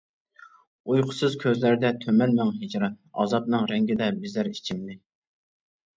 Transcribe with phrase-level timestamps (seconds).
[0.93, 5.01] ئۇيقۇسىز كۆزلەردە تۈمەن مىڭ ھىجران، ئازابنىڭ رەڭگىدە بېزەر ئېچىمنى.